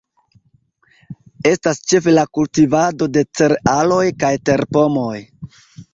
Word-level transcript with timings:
Estas 1.49 1.81
ĉefe 1.91 2.15
la 2.17 2.23
kultivado 2.37 3.09
de 3.19 3.25
cerealoj 3.41 4.03
kaj 4.25 4.33
terpomoj. 4.51 5.15